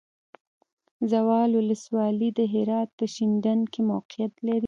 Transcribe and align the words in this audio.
زاول 1.09 1.51
ولسوالی 1.57 2.29
د 2.37 2.39
هرات 2.53 2.89
په 2.97 3.05
شینډنډ 3.13 3.63
کې 3.73 3.81
موقعیت 3.91 4.33
لري. 4.47 4.59